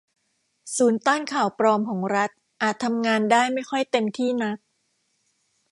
[0.75, 2.29] ศูนย์ต้านข่าวปลอมของรัฐ
[2.61, 4.57] อาจทำงานได้ไม่ค่อยเต็มที่นัก